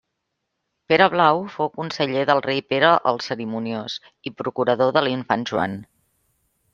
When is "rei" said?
2.45-2.61